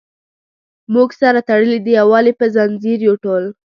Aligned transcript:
موږ 0.93 1.09
سره 1.21 1.39
تړلي 1.49 1.77
د 1.81 1.87
یووالي 1.99 2.33
په 2.39 2.45
زنځیر 2.55 2.99
یو 3.07 3.15
ټول. 3.23 3.43